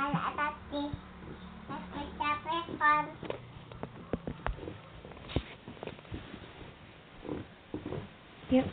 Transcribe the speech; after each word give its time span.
Kalau 0.00 0.32
tadi 0.32 0.84
aku 1.68 2.00
capek 2.16 2.64
kan. 2.80 3.04
Yuk. 8.48 8.68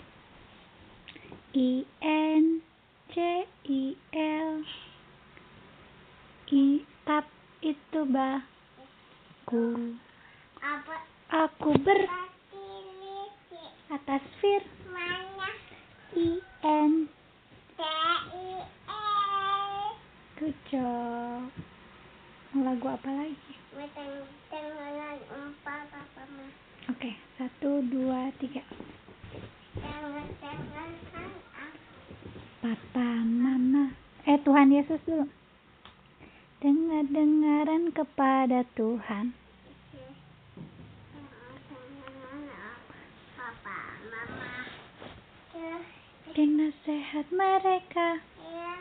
I 1.51 1.83
N 1.99 2.63
C 3.11 3.43
I 3.67 3.83
L 4.15 4.63
I 6.47 6.65
tap 7.03 7.27
itu 7.59 8.01
baku. 8.07 9.99
Apa 10.63 10.95
Aku 11.27 11.75
ber 11.83 12.07
tadi 12.07 12.71
lisi 13.03 13.63
atas 13.91 14.23
fir 14.39 14.63
mana? 14.95 15.51
I 16.15 16.39
N 16.63 17.11
T 17.75 17.79
I 17.83 18.63
L. 18.63 19.91
Good 20.37 20.53
job. 20.69 21.49
Lagu 22.53 22.85
apa 22.85 23.09
lagi? 23.09 23.53
Meteng 23.73 24.21
tenganan 24.53 25.17
empat 25.33 25.89
apa 25.89 26.21
mah? 26.29 26.51
Oke, 26.93 27.17
satu, 27.41 27.81
dua, 27.89 28.29
tiga. 28.37 28.61
Tengan 29.81 30.29
tengan 30.37 30.91
kan 31.09 31.31
aku. 31.57 31.97
Papa, 32.67 33.23
Mama. 33.23 33.95
Eh, 34.27 34.35
Tuhan 34.43 34.67
Yesus 34.75 34.99
dulu. 35.07 35.23
Dengar-dengaran 36.59 37.95
kepada 37.95 38.67
Tuhan. 38.75 39.31
Dan 46.35 46.49
nasihat 46.59 47.31
mereka. 47.31 48.19
ya, 48.19 48.75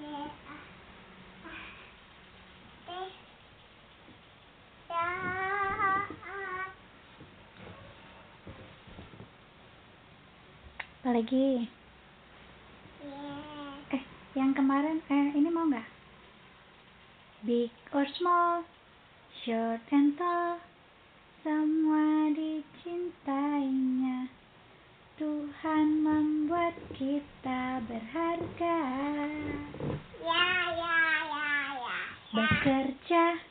ya, 0.00 0.24
eh, 2.88 3.08
saat 4.88 6.08
Apa 10.98 11.08
lagi? 11.12 11.70
ya, 12.98 13.24
Eh, 13.88 14.02
yang 14.38 14.54
kemarin, 14.54 15.02
eh, 15.10 15.34
ini 15.34 15.50
mau 15.50 15.66
nggak? 15.66 15.90
Big 17.42 17.74
or 17.90 18.06
small, 18.14 18.62
short 19.42 19.82
and 19.90 20.14
tall, 20.14 20.62
semua 21.42 22.30
dicintainya. 22.30 24.30
Tuhan 25.18 26.06
membuat 26.06 26.78
kita 26.94 27.82
berharga. 27.90 28.78
ya, 30.22 30.46
ya, 30.70 30.98
ya, 31.26 31.50
ya. 31.82 31.98
Bekerja, 32.30 33.42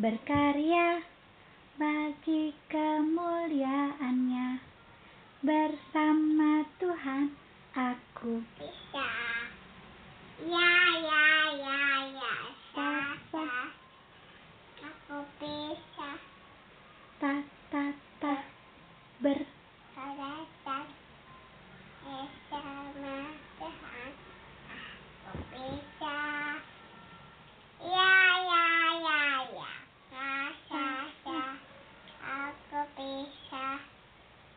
berkarya, 0.00 1.04
bagi 1.76 2.56
kemuliaannya. 2.72 4.64
Bersama 5.44 6.64
Tuhan, 6.80 7.36
aku 7.76 8.40
Bisa. 8.56 9.25
Ya, 10.44 10.72
ya, 11.00 11.26
ya, 11.56 11.80
ya. 12.12 12.34
Sa, 12.76 12.90
sa. 13.32 13.48
Aku 14.84 15.24
bisa. 15.40 16.10
ta 17.16 17.32
ta 17.72 17.84
ta 18.20 18.34
ber 19.24 19.40
Kelihatan 19.96 20.86
bersama 22.04 23.16
Tuhan 23.56 24.12
aku 24.68 25.32
bisa 25.56 26.18
ya 27.80 28.14
ya 28.44 28.68
ya 29.00 29.22
ya 29.56 29.72
rasa 30.12 30.86
sa 31.24 31.40
aku 32.20 32.80
bisa 33.00 33.66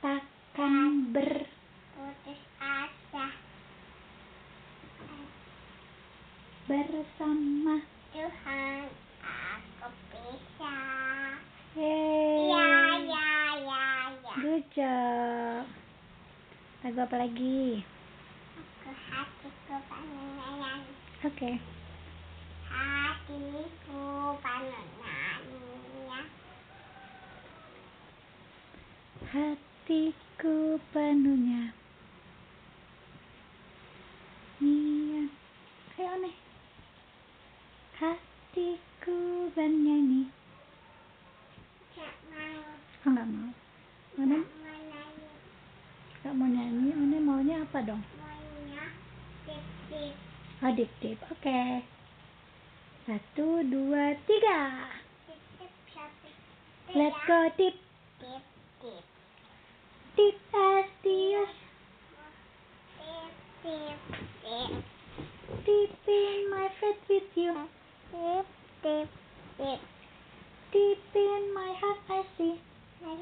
takkan 0.03 1.15
ber 1.15 1.47
putus 1.95 2.41
asa 2.59 3.27
bersama 6.67 7.75
Tuhan 8.13 8.83
aku 9.23 9.87
bisa 10.11 10.75
Yeay. 11.77 12.49
ya 12.49 12.69
ya 13.07 13.29
ya 13.61 13.85
ya 14.25 14.35
Good 14.39 14.65
job. 14.73 15.65
Lagu 16.79 16.98
apa 17.09 17.25
lagi? 17.25 17.81
aku 18.53 18.93
hatiku 18.93 19.75
panengan 19.89 20.85
Oke. 21.25 21.57
hatiku 22.69 24.37
panengan 24.45 25.41
ya 26.05 26.21
Hatiku 29.25 30.77
penuhnya. 30.93 31.73
Nia. 34.61 35.25
Ayo 35.97 36.13
nih. 36.21 36.37
Hatiku 37.97 39.49
bernyanyi. 39.57 40.29
Gak 41.97 42.13
mau 42.29 42.69
Oh 43.01 43.09
nggak 43.09 43.25
mau. 43.33 43.49
One 44.21 44.37
gak 44.37 44.53
mau 44.61 44.77
nyanyi 44.77 45.29
nggak 46.19 46.33
mau 46.35 46.47
nyanyi. 46.51 46.89
One 46.93 47.17
maunya 47.23 47.55
apa 47.63 47.79
dong? 47.85 48.01
maunya 48.19 48.85
tip 49.47 49.63
tip 49.87 50.13
Dip. 50.79 51.19
Oke. 51.27 51.83
Satu 53.03 53.67
dua 53.67 54.15
tiga. 54.23 54.87
tip 55.27 55.35
tip 55.59 55.75
Let's 56.95 57.19
go 57.27 57.51
tip 57.59 57.75
tip 60.15 60.39
as 60.55 60.87
tip 61.03 61.51
tip 63.59 63.99
tip 65.67 65.91
in 66.07 66.47
my 66.47 66.71
faith 66.79 67.03
with 67.11 67.27
you. 67.35 67.67
tip 68.15 68.47
tip 68.79 69.11
tip 69.59 69.79
Deep 70.71 71.03
in 71.11 71.43
my 71.51 71.75
heart 71.75 71.99
I 72.07 72.23
see. 72.39 72.55
Tip 73.03 73.19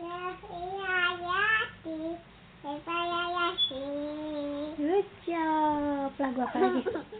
Good 4.78 5.10
job. 5.26 6.14
Lagu 6.22 6.40
apa 6.46 6.58
lagi? 6.62 6.86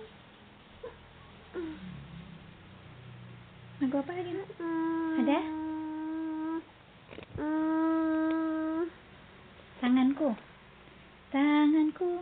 Lagu 3.98 4.06
apa 4.06 4.14
lagi? 4.14 4.30
Nak? 4.30 4.50
Ada? 5.18 5.40
Hmm, 7.42 8.86
Tanganku. 9.82 10.38
Tanganku. 11.34 12.22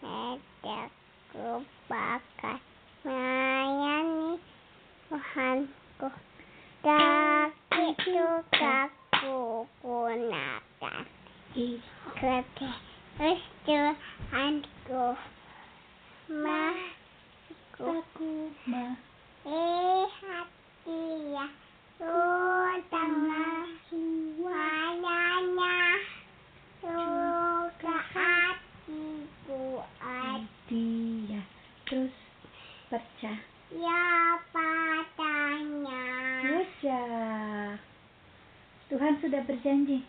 Hatiku 0.00 1.60
bakal 1.92 2.56
melayani 3.04 4.40
Tuhanku 5.12 6.08
Tapi 6.80 7.84
aku 8.00 9.68
gunakan 9.84 11.04
I. 11.52 11.84
Kerja 12.16 12.72
Tuhanku 13.68 15.04
Mahku 16.32 17.84
Aku 18.08 18.32
ma. 18.64 18.96
Eh 19.44 20.08
hati 20.24 20.60
ya 21.36 21.46
Utama 22.00 23.68
Wayanya 24.40 25.76
Juga 26.80 27.96
hatiku 28.14 29.84
ada 30.00 30.48
Dia. 30.68 31.42
Terus 31.84 32.14
percaya. 32.88 33.36
Ya 33.70 34.40
padanya 34.50 36.04
Good 36.40 36.70
job. 36.80 37.76
Tuhan 38.90 39.12
sudah 39.22 39.28
berjanji. 39.48 40.02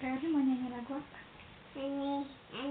Kak 0.00 0.16
mau 0.32 0.40
nyanyi 0.40 0.72
lagu 0.72 0.96
apa? 0.96 1.20
Nyanyi, 1.76 2.24
nyanyi. 2.56 2.69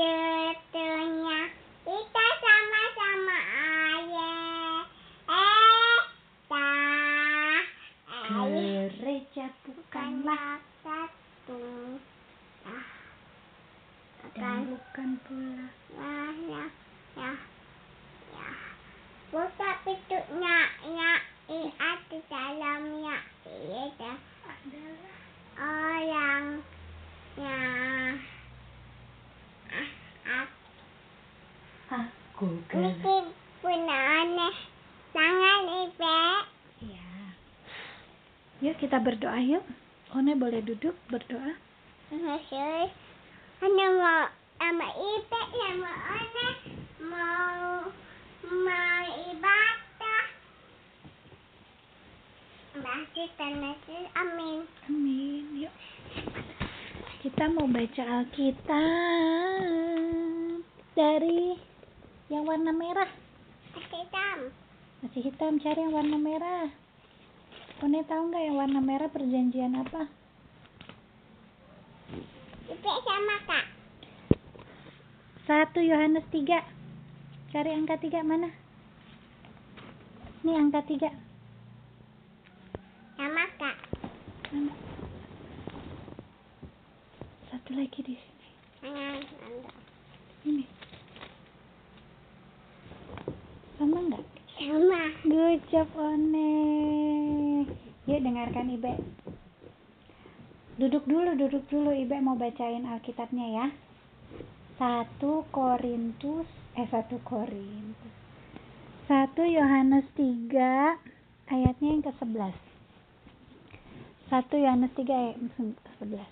Dad. 0.00 0.39
Kita 38.90 39.06
berdoa 39.06 39.38
yuk. 39.38 39.62
One 40.18 40.34
boleh 40.34 40.66
duduk 40.66 40.98
berdoa. 41.14 41.54
Ane 42.10 43.86
mau 43.94 44.26
sama 44.58 44.88
ibe 44.98 45.40
sama 45.54 45.94
aneh 46.10 46.54
mau 46.98 47.86
mau 48.50 49.06
ibadah 49.30 50.26
Masih 52.82 53.30
tanah 53.38 53.78
amin 54.18 54.66
Amin. 54.90 55.46
Yuk. 55.54 55.74
Kita 57.22 57.46
mau 57.46 57.70
baca 57.70 58.26
Alkitab 58.26 58.74
dari 60.98 61.54
yang 62.26 62.42
warna 62.42 62.74
merah. 62.74 63.06
Masih 63.70 64.02
hitam 64.02 64.50
Masih 65.06 65.22
hitam 65.30 65.62
cari 65.62 65.78
yang 65.78 65.94
warna 65.94 66.18
merah. 66.18 66.79
One 67.80 68.04
tahu 68.04 68.28
nggak 68.28 68.44
yang 68.44 68.60
warna 68.60 68.80
merah 68.84 69.08
perjanjian 69.08 69.72
apa? 69.72 70.04
Ibe 72.68 72.92
sama 73.00 73.36
kak 73.48 73.66
1 75.48 75.88
Yohanes 75.88 76.28
3. 76.28 76.60
Cari 77.56 77.70
angka 77.72 77.96
3 77.96 78.20
mana? 78.20 78.52
Ini 80.44 80.52
angka 80.60 80.84
3. 80.84 81.08
sama 83.16 83.44
kak 83.56 83.76
Mana? 84.52 84.72
Satu 87.48 87.70
lagi 87.72 88.00
di 88.04 88.12
sini. 88.12 88.48
Ini. 90.44 90.64
Sama 93.80 94.04
nggak? 94.04 94.24
sama 94.60 95.02
Good 95.24 95.64
job, 95.72 95.88
One. 95.96 96.89
Dengarkan 98.20 98.68
Ibe. 98.68 99.00
Duduk 100.76 101.08
dulu, 101.08 101.32
duduk 101.40 101.64
dulu. 101.72 101.92
Ibe 101.96 102.20
mau 102.20 102.36
bacain 102.36 102.84
Alkitabnya 102.84 103.46
ya. 103.48 103.66
1 104.76 105.20
Korintus, 105.52 106.48
eh 106.76 106.88
1 106.88 107.20
Korintus. 107.24 108.14
1 109.08 109.34
Yohanes 109.44 110.04
3 110.16 111.52
ayatnya 111.52 111.88
yang 111.92 112.04
ke-11. 112.04 112.56
1 114.30 114.64
Yohanes 114.64 114.92
3 114.94 115.10
ayat 115.10 115.36
ke-11. 115.58 116.30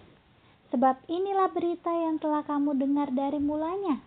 Sebab 0.71 0.97
inilah 1.09 1.49
berita 1.51 1.91
yang 1.91 2.21
telah 2.21 2.45
kamu 2.45 2.77
dengar 2.77 3.09
dari 3.13 3.41
mulanya, 3.41 3.99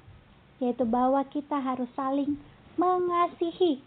yaitu 0.62 0.86
bahwa 0.86 1.22
kita 1.28 1.58
harus 1.58 1.90
saling 1.98 2.38
mengasihi. 2.78 3.82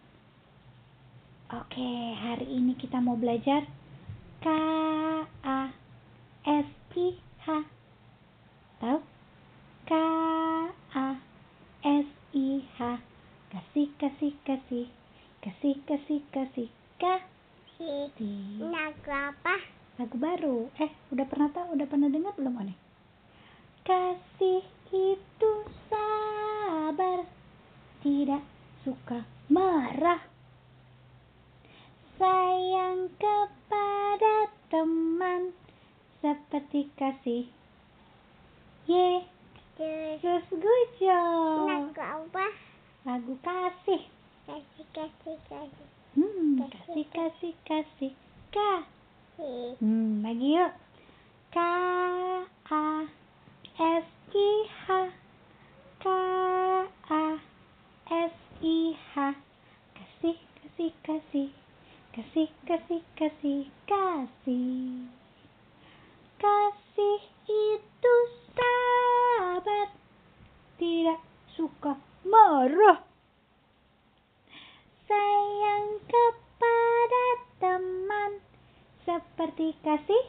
Oke, 1.54 1.90
hari 2.18 2.50
ini 2.50 2.74
kita 2.74 2.98
mau 2.98 3.14
belajar 3.14 3.64
K 4.44 4.48
A 5.40 5.60
S 6.44 6.68
I 7.00 7.06
H. 7.16 7.48
Tahu? 8.76 8.98
K 9.88 9.92
A 10.92 11.08
S 11.80 12.08
I 12.36 12.48
H. 12.76 12.78
Kasih 13.48 13.88
kasih 13.96 14.36
kasih. 14.44 14.86
Kasih 15.40 15.74
kasih 15.88 16.20
kasih. 16.28 16.68
Kasih. 17.00 17.34
si 18.14 18.30
naga 18.62 19.34
apa 19.34 19.56
Lagu 19.94 20.16
baru. 20.18 20.68
Eh, 20.78 20.90
udah 21.14 21.26
pernah 21.26 21.48
tahu? 21.54 21.78
Udah 21.78 21.86
pernah 21.86 22.10
dengar 22.10 22.34
belum, 22.34 22.66
One? 22.66 22.74
Kasih 23.86 24.62
itu 24.90 25.52
sabar, 25.86 27.22
tidak 28.02 28.42
suka 28.82 29.22
marah. 29.46 30.33
Sayang 32.14 33.10
kepada 33.18 34.46
teman. 34.70 35.50
Seperti 36.22 36.86
kasih. 36.94 37.50
terus 39.74 40.14
Yesus 40.22 40.46
good 40.54 40.90
job. 41.02 41.66
naga 41.66 42.22
apa? 42.22 42.46
Lagu 43.02 43.34
kasih. 43.42 44.06
kasih 44.46 44.86
kasih 44.94 45.36
kasih. 45.50 45.88
Hmm, 46.14 46.62
Kasih, 46.62 47.06
kasih 47.10 47.54
kasih. 47.66 48.14
si 49.34 49.52
Hmm, 49.82 50.22
lagi 50.22 50.54
yuk. 50.54 50.70
K 51.50 51.58
A 52.70 52.86
S 53.74 54.06
I 54.30 54.48
H. 54.70 54.86
K 55.98 56.06
A 57.10 57.24
S 58.06 58.34
I 58.62 58.94
H. 58.94 59.14
Kasih 59.98 60.38
kasih 60.62 60.90
kasih 61.02 61.63
kasih 62.14 62.46
kasih 62.62 63.02
kasih 63.18 63.66
kasih 63.90 65.10
kasih 66.38 67.20
itu 67.50 68.14
sabar 68.54 69.90
tidak 70.78 71.18
suka 71.58 71.98
marah 72.22 73.02
sayang 75.10 75.98
kepada 76.06 77.26
teman 77.58 78.38
seperti 79.02 79.74
kasih 79.82 80.24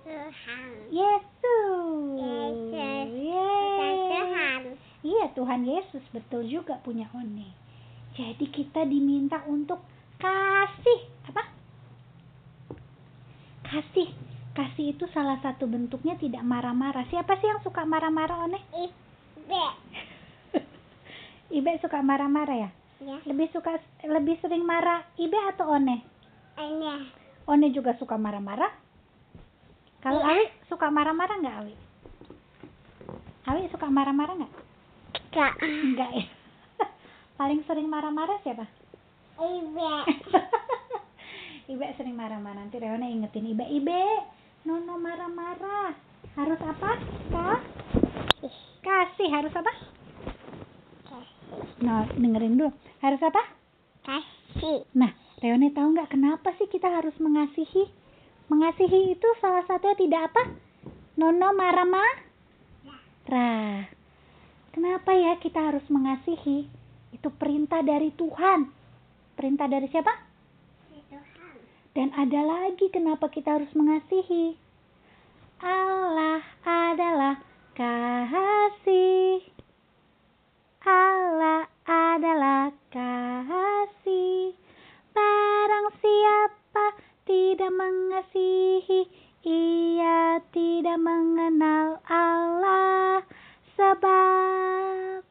Tuhan 0.00 0.68
Yesus. 0.88 2.16
Yesus. 2.24 3.12
Yeay. 3.20 3.68
bukan 3.68 3.94
Tuhan 4.08 4.60
Iya, 5.04 5.26
Tuhan 5.36 5.62
Yesus 5.68 6.04
betul 6.08 6.48
juga 6.48 6.80
punya 6.80 7.04
one. 7.12 7.52
Jadi 8.16 8.48
kita 8.48 8.88
diminta 8.88 9.44
untuk 9.44 9.89
kasih 10.20 11.00
apa? 11.32 11.42
Kasih. 13.64 14.08
Kasih 14.50 14.92
itu 14.92 15.06
salah 15.14 15.38
satu 15.40 15.64
bentuknya 15.64 16.18
tidak 16.18 16.42
marah-marah. 16.42 17.06
Siapa 17.08 17.38
sih 17.38 17.48
yang 17.48 17.62
suka 17.64 17.86
marah-marah, 17.86 18.44
One? 18.50 18.60
ibe 18.76 19.64
Ibe 21.56 21.72
suka 21.80 22.02
marah-marah 22.02 22.68
ya? 22.68 22.70
ya 23.00 23.18
Lebih 23.24 23.48
suka 23.54 23.78
lebih 24.04 24.36
sering 24.42 24.66
marah 24.66 25.06
Ibe 25.16 25.38
atau 25.54 25.70
One? 25.70 26.02
ini 26.60 26.92
One 27.46 27.66
juga 27.72 27.96
suka 27.96 28.20
marah-marah? 28.20 28.70
Kalau 30.02 30.20
Iya. 30.20 30.32
Awi 30.34 30.44
suka 30.66 30.86
marah-marah 30.90 31.36
nggak 31.40 31.56
Awi? 31.64 31.74
Awi 33.48 33.62
suka 33.70 33.86
marah-marah 33.88 34.34
nggak? 34.44 34.54
kak 35.30 35.54
Enggak 35.62 36.10
ya. 36.10 36.24
Paling 37.38 37.62
sering 37.70 37.86
marah-marah 37.86 38.38
siapa? 38.42 38.66
Ibe 39.40 39.92
Ibe 41.70 41.86
sering 41.94 42.18
marah-marah. 42.18 42.66
Nanti 42.66 42.82
Reona 42.82 43.06
ingetin 43.06 43.46
Ibe, 43.46 43.62
Ibe, 43.62 44.02
Nono 44.66 44.98
marah-marah. 44.98 45.94
Harus 46.34 46.58
apa? 46.66 46.98
Kak? 47.30 47.62
Kasih. 48.82 49.30
Harus 49.30 49.54
apa? 49.54 49.70
kasih 51.06 51.62
Nah, 51.86 52.10
dengerin 52.10 52.58
dulu. 52.58 52.74
Harus 52.98 53.22
apa? 53.22 53.38
kasih 54.02 54.82
Nah, 54.98 55.14
Reone 55.38 55.70
tahu 55.70 55.94
nggak 55.94 56.10
kenapa 56.10 56.50
sih 56.58 56.66
kita 56.66 56.90
harus 56.90 57.14
mengasihi? 57.22 57.86
Mengasihi 58.50 59.14
itu 59.14 59.28
salah 59.38 59.62
satunya 59.70 59.94
tidak 59.94 60.34
apa? 60.34 60.42
Nono 61.22 61.54
marah-marah. 61.54 62.18
Kenapa 64.74 65.14
ya 65.14 65.38
kita 65.38 65.70
harus 65.70 65.86
mengasihi? 65.86 66.66
Itu 67.14 67.30
perintah 67.30 67.78
dari 67.86 68.10
Tuhan. 68.10 68.79
Perintah 69.40 69.72
dari 69.72 69.88
siapa? 69.88 70.12
Tuhan. 71.08 71.56
Dan 71.96 72.12
ada 72.12 72.40
lagi 72.44 72.92
kenapa 72.92 73.32
kita 73.32 73.56
harus 73.56 73.72
mengasihi. 73.72 74.52
Allah 75.64 76.44
adalah 76.60 77.40
kasih. 77.72 79.40
Allah 80.84 81.64
adalah 81.88 82.68
kasih. 82.92 84.52
Barang 85.16 85.88
siapa 86.04 86.86
tidak 87.24 87.72
mengasihi, 87.72 89.08
ia 89.48 90.36
tidak 90.52 91.00
mengenal 91.00 91.96
Allah. 92.04 93.24
Sebab 93.72 95.24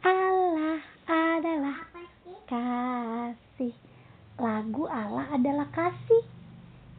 Allah 0.00 0.80
adalah 1.10 1.78
Apa 1.90 2.02
sih? 2.22 2.38
kasih. 2.46 3.74
Lagu 4.40 4.88
Allah 4.88 5.28
adalah 5.36 5.68
kasih. 5.68 6.24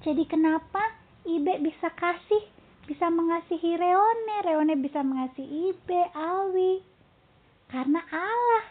Jadi 0.06 0.30
kenapa 0.30 0.94
Ibe 1.26 1.58
bisa 1.66 1.90
kasih? 1.98 2.46
Bisa 2.86 3.10
mengasihi 3.10 3.82
Reone, 3.82 4.46
Reone 4.46 4.78
bisa 4.78 5.02
mengasihi 5.02 5.74
Ibe, 5.74 6.02
Alwi. 6.14 6.86
Karena 7.66 7.98
Allah. 8.14 8.66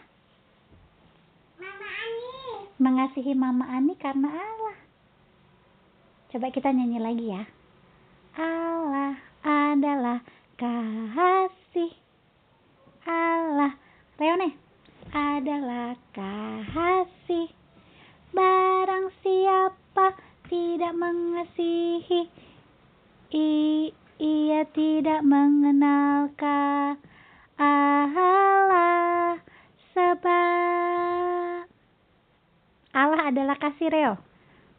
Mama 1.59 1.83
Ani. 1.83 2.39
Mengasihi 2.79 3.33
Mama 3.35 3.67
Ani 3.67 3.91
karena 3.99 4.31
Allah. 4.31 4.77
Coba 6.31 6.47
kita 6.55 6.71
nyanyi 6.71 6.99
lagi 7.03 7.27
ya. 7.27 7.43
Allah 8.39 9.19
adalah 9.43 10.23
kasih. 10.55 11.91
Allah. 13.03 13.75
Reone. 14.15 14.55
Adalah 15.11 15.99
kasih. 16.15 17.60
Barang 18.31 19.11
siapa 19.19 20.15
tidak 20.47 20.95
mengasihi, 20.95 22.31
i- 23.35 23.91
ia 24.19 24.61
tidak 24.71 25.19
mengenal 25.27 26.31
Allah. 27.59 29.39
Sebab 29.91 31.67
Allah 32.95 33.21
adalah 33.27 33.59
kasih 33.59 33.91
Reo. 33.91 34.15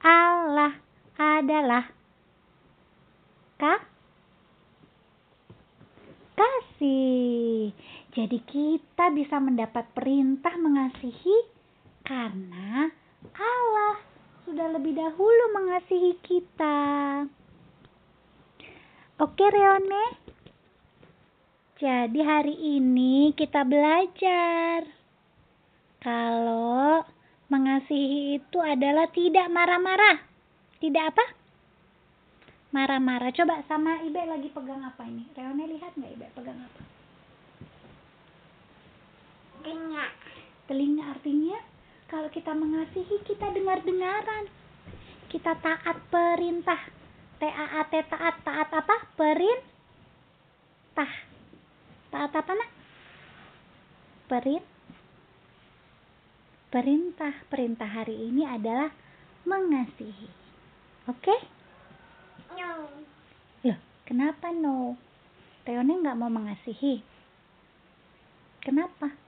Allah 0.00 0.73
adalah 1.21 1.92
ka 3.61 3.85
kasih. 6.35 7.76
Jadi 8.12 8.38
kita 8.44 9.12
bisa 9.12 9.37
mendapat 9.40 9.88
perintah 9.92 10.56
mengasihi 10.56 11.49
karena 12.04 13.01
Allah 13.30 13.94
sudah 14.42 14.68
lebih 14.74 14.98
dahulu 14.98 15.44
mengasihi 15.54 16.18
kita. 16.20 16.80
Oke 19.22 19.46
Reone. 19.46 20.18
Jadi 21.82 22.20
hari 22.22 22.78
ini 22.78 23.34
kita 23.34 23.66
belajar 23.66 24.86
kalau 26.02 27.02
mengasihi 27.50 28.38
itu 28.38 28.58
adalah 28.58 29.10
tidak 29.10 29.46
marah-marah. 29.50 30.22
Tidak 30.78 31.04
apa? 31.06 31.24
Marah-marah. 32.74 33.30
Coba 33.34 33.62
sama 33.66 34.02
Ibe 34.02 34.26
lagi 34.26 34.50
pegang 34.50 34.82
apa 34.82 35.06
ini? 35.06 35.26
Reone 35.34 35.64
lihat 35.70 35.94
nggak 35.94 36.12
Ibe 36.18 36.26
pegang 36.34 36.58
apa? 36.58 36.82
Dengar. 39.62 40.10
Telinga 40.66 41.04
artinya 41.18 41.71
kalau 42.12 42.28
kita 42.28 42.52
mengasihi 42.52 43.25
kita 43.25 43.49
dengar-dengaran. 43.57 44.45
Kita 45.33 45.57
taat 45.57 45.97
perintah. 46.12 46.76
T-A-A-T 47.40 47.92
taat. 48.12 48.35
Taat 48.45 48.69
apa? 48.69 48.97
Perintah. 49.16 51.12
Taat 52.12 52.33
apa 52.37 52.52
nak? 52.52 52.71
Perin. 54.28 54.61
Perintah. 56.69 57.33
Perintah 57.49 57.88
hari 57.88 58.28
ini 58.28 58.45
adalah 58.45 58.92
mengasihi. 59.49 60.28
Oke? 61.09 61.37
No. 62.52 62.92
Loh, 63.64 63.78
kenapa 64.04 64.52
no? 64.52 65.00
Reone 65.64 65.97
nggak 65.97 66.19
mau 66.21 66.28
mengasihi. 66.28 67.00
Kenapa? 68.61 69.21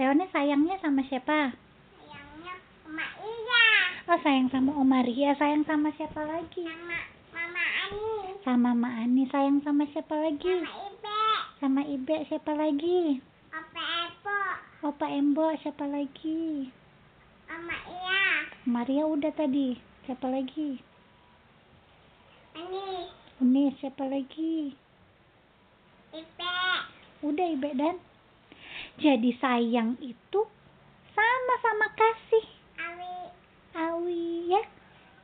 Reone 0.00 0.24
sayangnya 0.32 0.80
sama 0.80 1.04
siapa? 1.04 1.52
Sayangnya 1.52 2.56
Oma 2.88 3.04
Iya. 3.20 3.64
Oh 4.08 4.16
sayang 4.24 4.48
sama 4.48 4.72
Om 4.72 4.88
Maria, 4.88 5.36
sayang 5.36 5.68
sama 5.68 5.92
siapa 5.92 6.24
lagi? 6.24 6.64
Sama 6.64 7.04
Mama 7.36 7.64
Ani. 7.84 8.08
Sama 8.40 8.70
Ma 8.72 8.90
Ani, 9.04 9.28
sayang 9.28 9.60
sama 9.60 9.84
siapa 9.92 10.16
lagi? 10.16 10.64
Sama 10.64 10.72
Ibe. 10.88 11.20
Sama 11.60 11.82
Ibe, 11.84 12.16
siapa 12.32 12.52
lagi? 12.56 13.20
Opa 13.52 13.84
Epo. 14.08 14.40
Opa 14.88 15.06
Embo, 15.12 15.52
siapa 15.60 15.84
lagi? 15.84 16.72
Oma 17.52 17.76
Iya. 17.84 18.24
Maria 18.72 19.04
udah 19.04 19.36
tadi, 19.36 19.76
siapa 20.08 20.32
lagi? 20.32 20.80
Ani. 22.56 23.04
Uni, 23.44 23.68
siapa 23.76 24.08
lagi? 24.08 24.72
Ibe. 26.16 26.56
Udah 27.20 27.46
Ibe 27.52 27.76
dan 27.76 28.00
jadi 28.98 29.30
sayang 29.38 30.00
itu 30.02 30.40
sama-sama 31.14 31.86
kasih. 31.94 32.44
Awi. 32.80 33.14
Awi 33.76 34.26
ya. 34.50 34.62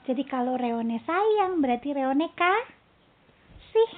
Jadi 0.06 0.23
kalau 0.23 0.54
Reone 0.54 1.02
sayang 1.02 1.58
berarti 1.58 1.90
Reone 1.90 2.30
kasih. 2.30 3.88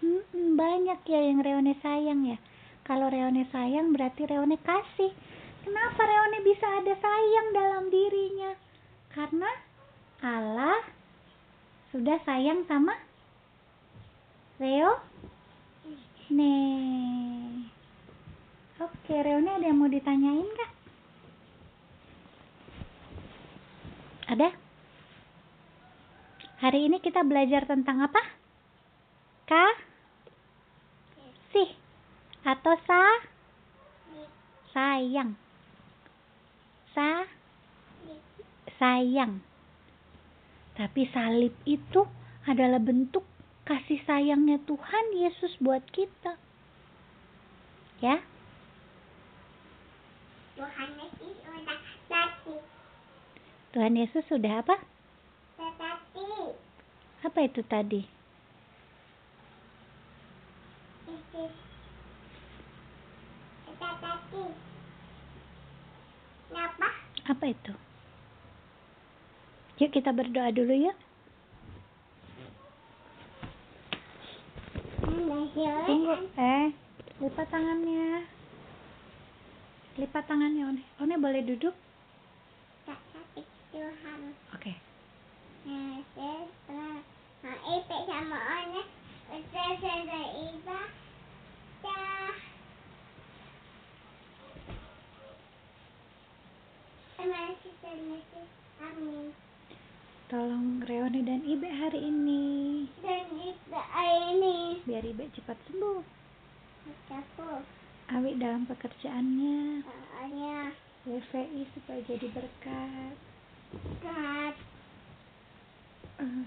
Hmm, 0.00 0.56
banyak 0.58 1.00
ya 1.06 1.20
yang 1.30 1.38
Reone 1.44 1.78
sayang 1.78 2.26
ya. 2.26 2.38
Kalau 2.82 3.06
Reone 3.06 3.46
sayang 3.54 3.94
berarti 3.94 4.26
Reone 4.26 4.58
kasih. 4.58 5.14
Kenapa 5.62 6.02
Reone 6.02 6.42
bisa 6.42 6.66
ada 6.66 6.94
sayang 6.98 7.46
dalam 7.54 7.84
dirinya? 7.92 8.56
Karena 9.14 9.50
Allah 10.24 10.80
sudah 11.94 12.18
sayang 12.26 12.66
sama 12.66 12.98
Reo. 14.58 15.09
Nih. 16.30 17.66
Oke, 18.78 19.14
Reone 19.18 19.50
ada 19.50 19.66
yang 19.66 19.82
mau 19.82 19.90
ditanyain 19.90 20.46
kak? 20.46 20.70
Ada? 24.30 24.54
Hari 26.62 26.86
ini 26.86 27.02
kita 27.02 27.26
belajar 27.26 27.66
tentang 27.66 28.06
apa? 28.06 28.22
Kasih 29.50 29.90
atau 32.46 32.78
sa 32.86 33.02
sayang. 34.70 35.34
Sa 36.94 37.26
sayang. 38.78 39.42
Tapi 40.78 41.10
salib 41.10 41.58
itu 41.66 42.06
adalah 42.46 42.78
bentuk 42.78 43.26
kasih 43.70 44.02
sayangnya 44.02 44.58
Tuhan 44.66 45.06
Yesus 45.14 45.54
buat 45.62 45.86
kita. 45.94 46.34
Ya, 48.02 48.18
Tuhan 50.58 50.90
Yesus 50.98 51.36
udah 51.46 51.78
tadi. 52.10 52.56
Tuhan 53.70 53.94
Yesus 53.94 54.24
sudah 54.26 54.52
apa? 54.58 54.76
Tetapi. 55.54 56.28
Apa 57.22 57.38
itu 57.46 57.62
tadi? 57.62 58.02
Tetapi. 63.70 64.42
Kenapa? 66.50 66.88
Apa 67.30 67.44
itu? 67.46 67.74
Yuk 69.78 69.90
kita 69.94 70.10
berdoa 70.10 70.50
dulu 70.50 70.74
yuk. 70.74 70.98
Tunggu, 75.60 76.14
eh, 76.36 76.68
lipat 77.20 77.46
tangannya. 77.52 78.24
Lipat 80.00 80.24
tangannya, 80.24 80.62
One. 80.72 80.82
One 80.96 81.16
boleh 81.20 81.44
duduk? 81.44 81.76
Oke. 84.56 84.72
Kita 97.60 97.92
Amin. 98.80 99.36
Tolong 100.32 100.80
Reoni 100.88 101.20
dan 101.20 101.44
Ibe 101.44 101.68
hari 101.68 102.00
ini. 102.00 102.42
Dan 103.04 103.28
juga 103.36 103.82
ini. 104.32 104.80
Biar 104.88 105.04
Ibe 105.04 105.28
cepat 105.36 105.60
sembuh. 105.68 106.19
Aku. 107.08 107.62
Awi 108.08 108.36
dalam 108.36 108.66
pekerjaannya. 108.66 109.82
Soalnya. 109.82 110.74
WVI 111.02 111.62
supaya 111.72 112.00
jadi 112.04 112.26
berkat. 112.28 113.14
Kat. 113.98 114.54
Eh, 116.18 116.44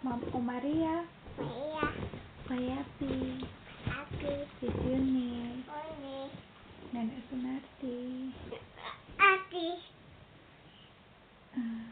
Mam 0.00 0.20
Omaria, 0.32 1.04
Iya. 1.36 1.86
Payapi, 2.46 3.44
Aku. 3.86 4.32
Sisiuni, 4.58 5.60
Ini. 5.60 6.20
Nenek 6.90 7.20
Sunarti. 7.28 7.98
Aku. 9.16 9.66
eh, 11.52 11.84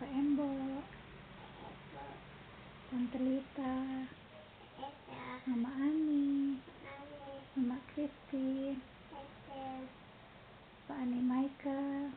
Pak 0.00 0.08
Embo, 0.10 0.48
Tante 2.90 3.18
Lita, 3.22 3.74
Esa. 4.82 5.22
Mama 5.46 5.70
Ani. 5.78 6.58
Mama 7.54 7.78
Christine, 7.94 8.82
Esa. 9.14 9.62
Pak 10.90 10.98
Ani 10.98 11.22
Michael. 11.22 12.10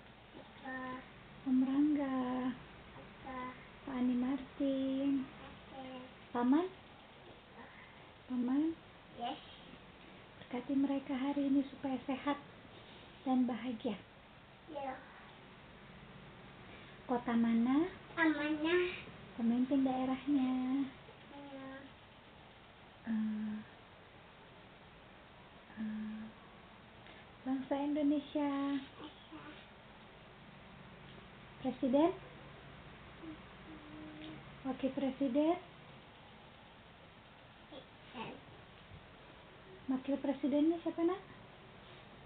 Om 1.46 1.58
Rangga. 1.62 2.18
Pak 3.86 3.94
Ani 3.94 4.15
Martin. 4.18 5.30
Paman, 6.34 6.65
Paman, 8.25 8.74
Yes. 9.22 9.38
berkati 10.42 10.74
mereka 10.74 11.13
hari 11.13 11.46
ini 11.53 11.62
supaya 11.70 12.01
sehat 12.10 12.42
dan 13.22 13.46
bahagia. 13.46 13.94
Ya. 14.74 14.98
Kota 17.06 17.38
mana 17.38 17.86
Amanah. 18.18 19.12
Pemimpin 19.38 19.86
daerahnya? 19.86 20.54
Ya. 21.34 21.70
Eh, 23.08 23.56
eh, 25.80 26.20
bangsa 27.46 27.75
Indonesia. 27.82 28.52
Presiden, 31.63 32.12
Wakil 34.68 34.92
Presiden. 34.92 35.56
Wakil 39.92 40.16
Presidennya 40.20 40.80
siapa 40.84 41.04
nak? 41.08 41.22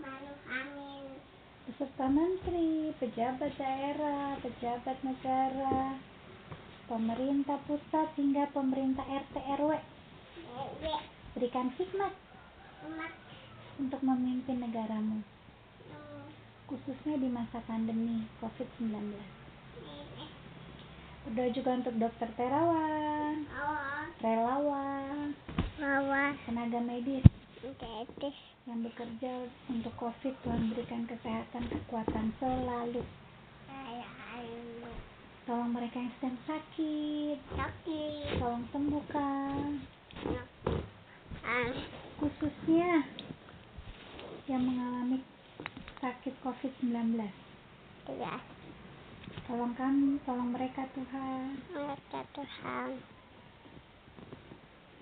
Malu 0.02 0.34
amin. 0.50 1.22
Beserta 1.70 2.06
Menteri, 2.10 2.94
pejabat 2.98 3.54
daerah, 3.58 4.38
pejabat 4.42 4.98
negara, 5.06 6.02
pemerintah 6.88 7.60
pusat 7.68 8.08
hingga 8.16 8.48
pemerintah 8.56 9.04
RT 9.04 9.36
RW 9.60 9.72
berikan 11.36 11.70
hikmat 11.76 12.14
untuk 13.78 14.02
memimpin 14.02 14.58
negaramu, 14.58 15.22
Hmm. 15.92 16.26
khususnya 16.66 17.22
di 17.22 17.30
masa 17.30 17.62
pandemi 17.70 18.26
COVID-19. 18.42 19.14
Bebe. 19.78 20.26
Berdoa 21.28 21.50
juga 21.54 21.70
untuk 21.78 21.96
dokter 22.02 22.30
terawan, 22.40 23.46
relawan, 24.24 25.36
tenaga 26.48 26.80
medis 26.82 27.28
yang 28.66 28.82
bekerja 28.82 29.48
untuk 29.70 29.94
COVID. 30.00 30.34
Tuhan 30.42 30.74
berikan 30.74 31.04
kesehatan, 31.06 31.70
kekuatan 31.70 32.34
selalu. 32.40 33.04
Tolong 35.48 35.72
mereka 35.72 35.96
yang 35.96 36.12
sedang 36.20 36.38
sakit, 36.44 37.40
Sakit. 37.56 38.36
tolong 38.36 38.68
sembuhkan. 38.68 39.80
Khususnya 42.20 43.08
yang 44.52 44.64
mengalami 44.68 45.24
sakit 46.04 46.36
COVID-19. 46.44 47.16
Ya. 48.20 48.44
Tolong 49.48 49.72
kami, 49.80 50.20
tolong 50.28 50.52
mereka 50.52 50.84
Tuhan. 50.92 51.64
Mereka 51.72 52.20
Tuhan. 52.36 53.00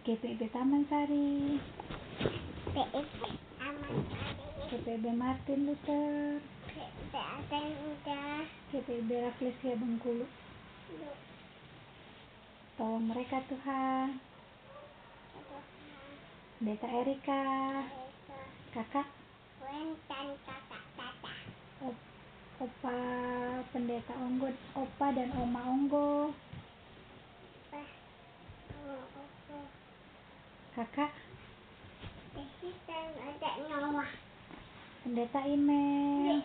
GPB 0.06 0.54
Taman 0.54 0.86
Sari, 0.86 1.58
PIP. 2.70 3.10
Aman 3.66 3.98
tadi. 4.06 4.46
GPB 4.70 5.06
Martin 5.18 5.66
Luther, 5.66 6.38
GPB 8.72 9.10
Rafflesia 9.22 9.78
Bengkulu. 9.78 10.26
Tolong 12.76 13.06
mereka 13.08 13.40
Tuhan. 13.48 14.20
Pendeta 16.56 16.88
Erika, 16.88 17.44
kakak, 18.74 19.06
opa 22.58 22.98
pendeta 23.70 24.14
Onggo, 24.18 24.50
opa 24.74 25.08
dan 25.14 25.30
oma 25.36 25.62
Onggo, 25.68 26.34
kakak, 30.74 31.14
nyawa. 33.70 34.25
Pendeta 35.06 35.38
Imel, 35.46 36.42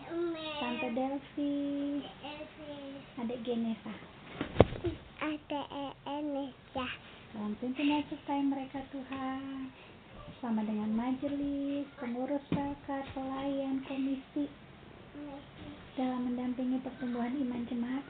tante 0.61 0.93
Delvi, 0.93 1.97
adik 3.17 3.41
Genesa. 3.41 3.89
Ada 5.17 5.61
EN 5.65 6.53
ya. 6.77 6.85
Tolong 7.33 7.57
pimpin 7.57 7.89
dan 7.89 8.05
sertai 8.05 8.45
mereka 8.45 8.85
Tuhan. 8.93 9.73
Bersama 10.29 10.61
dengan 10.61 10.93
majelis, 10.93 11.89
pengurus 11.97 12.45
zakat, 12.53 13.01
pelayan, 13.17 13.81
komisi 13.89 14.45
dalam 15.97 16.29
mendampingi 16.29 16.85
pertumbuhan 16.85 17.33
iman 17.33 17.65
jemaat. 17.65 18.05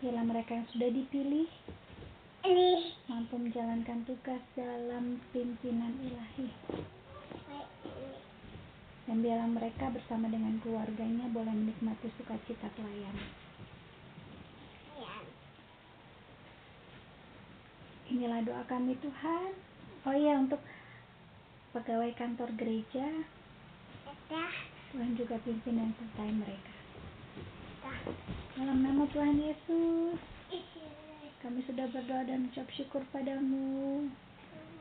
Bila 0.00 0.24
mereka 0.24 0.56
yang 0.56 0.68
sudah 0.72 0.88
dipilih 0.96 1.48
mampu 3.04 3.36
menjalankan 3.36 4.00
tugas 4.08 4.40
dalam 4.56 5.20
pimpinan 5.36 5.92
ilahi. 6.08 6.48
Dan 9.06 9.22
biarlah 9.22 9.46
mereka 9.46 9.86
bersama 9.94 10.26
dengan 10.26 10.58
keluarganya 10.60 11.30
boleh 11.30 11.54
menikmati 11.54 12.10
sukacita 12.18 12.66
pelayanan. 12.74 13.30
Inilah 18.06 18.42
doa 18.46 18.62
kami 18.70 18.94
Tuhan. 19.02 19.50
Oh 20.06 20.14
iya 20.14 20.38
untuk 20.38 20.62
pegawai 21.74 22.14
kantor 22.14 22.50
gereja. 22.54 23.06
Tuhan 24.94 25.18
juga 25.18 25.38
pimpin 25.42 25.78
dan 25.78 25.90
sertai 25.98 26.30
mereka. 26.34 26.74
Dalam 28.58 28.82
nama 28.82 29.06
Tuhan 29.10 29.38
Yesus, 29.38 30.18
kami 31.42 31.62
sudah 31.66 31.86
berdoa 31.90 32.22
dan 32.26 32.46
ucap 32.50 32.66
syukur 32.74 33.02
padamu. 33.10 34.06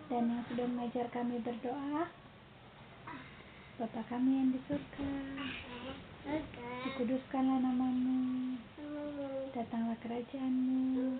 Dan 0.05 0.29
yang 0.29 0.45
sudah 0.49 0.65
mengajar 0.69 1.09
kami 1.09 1.41
berdoa, 1.41 2.09
Bapa 3.75 4.07
kami 4.07 4.39
yang 4.39 4.55
di 4.55 4.59
surga, 4.71 5.03
dikuduskanlah 6.87 7.59
namamu, 7.59 8.55
datanglah 9.51 9.99
kerajaanmu, 9.99 11.19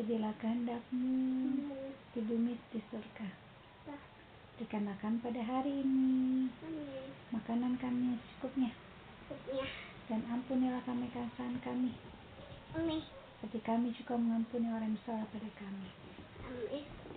jadilah 0.00 0.32
kehendakmu 0.40 1.52
di 2.16 2.20
bumi 2.24 2.56
di 2.72 2.80
surga. 2.88 3.28
Berikanlah 4.56 4.96
kami 5.04 5.20
pada 5.20 5.44
hari 5.44 5.84
ini 5.84 6.48
makanan 7.28 7.76
kami 7.76 8.16
yang 8.16 8.20
secukupnya, 8.24 8.72
dan 10.08 10.24
ampunilah 10.32 10.80
kami 10.88 11.12
kesalahan 11.12 11.60
kami, 11.60 11.92
seperti 13.36 13.60
kami 13.68 13.92
juga 13.92 14.16
mengampuni 14.16 14.72
orang 14.72 14.96
yang 14.96 14.96
bersalah 14.96 15.28
pada 15.28 15.50
kami. 15.60 15.92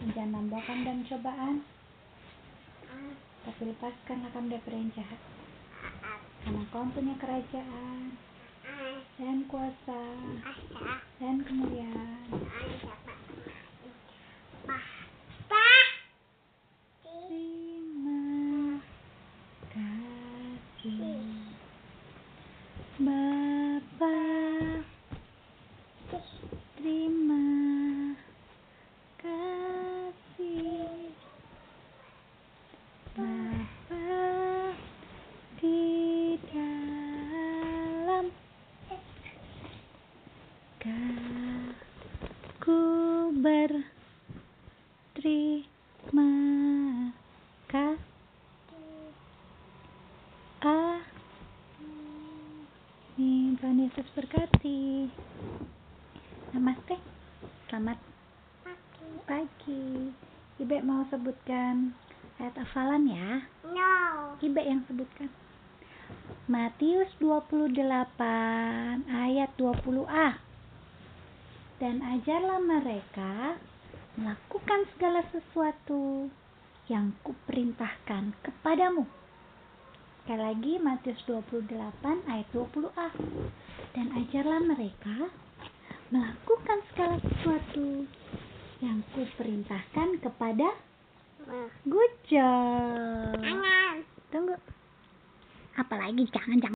Dan 0.04 0.08
jangan 0.12 0.52
membawa 0.52 0.68
kami 0.68 0.84
dalam 0.84 1.08
cobaan, 1.08 1.64
tapi 3.46 3.70
lepaskanlah 3.70 4.34
kami 4.34 4.58
dari 4.58 4.74
yang 4.74 4.90
jahat. 4.98 5.22
Karena 6.42 6.66
kau 6.74 6.86
punya 6.90 7.14
kerajaan, 7.22 8.18
dan 9.22 9.46
kuasa, 9.46 10.02
dan 11.22 11.46
kemuliaan. 11.46 12.26
Terima 17.06 18.82
kasih, 19.70 21.30
Bapa. 22.98 24.18
Terima 26.76 27.42
kasih 29.18 31.10
Bapa 33.18 34.06
di 35.58 36.38
dalam 36.54 38.30
Ku 42.62 42.80
berterima 43.42 43.90
kasih 47.66 49.10
Amin 53.16 53.58
Tuhan 53.58 53.82
Yesus 53.82 54.06
berkati 54.14 55.10
Namaste 56.96 57.68
Selamat 57.68 58.00
Pagi. 58.64 59.08
pagi 59.28 59.84
Ibe 60.64 60.80
mau 60.80 61.04
sebutkan 61.12 61.92
ayat 62.40 62.56
hafalan 62.56 63.12
ya 63.12 63.44
No. 63.68 63.96
Ibe 64.40 64.64
yang 64.64 64.88
sebutkan 64.88 65.28
Matius 66.48 67.12
28 67.20 67.76
ayat 69.12 69.52
20a 69.60 70.30
Dan 71.84 72.00
ajarlah 72.00 72.64
mereka 72.64 73.60
melakukan 74.16 74.88
segala 74.96 75.28
sesuatu 75.36 76.32
yang 76.88 77.12
kuperintahkan 77.28 78.40
kepadamu. 78.40 79.04
Sekali 80.24 80.40
lagi 80.40 80.74
Matius 80.80 81.20
28 81.28 81.76
ayat 82.32 82.48
20a 82.56 83.10
Dan 83.92 84.16
ajarlah 84.16 84.64
mereka 84.64 85.28
melakukan 86.13 86.80
segala 86.94 87.15
sesuatu 87.22 88.06
yang 88.84 89.02
kuperintahkan 89.13 90.22
kepada 90.22 90.68
Ma. 91.46 91.70
Good 91.86 92.13
job. 92.26 93.38
Tunggu. 94.34 94.58
Apalagi 95.78 96.26
jangan-jangan. 96.34 96.74